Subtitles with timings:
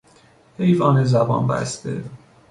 [0.57, 2.03] حیوان زبان بسته